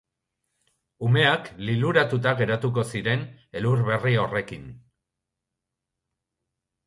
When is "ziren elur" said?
2.95-3.83